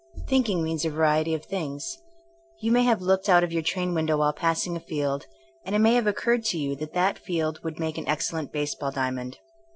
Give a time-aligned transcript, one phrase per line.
[0.27, 1.95] Thinking means a variety of things.
[2.59, 5.27] You may have looked out of your train window while passing a field,
[5.63, 8.89] and it may have occurred to you that that field would make an excellent baseball
[8.89, 9.37] diamond.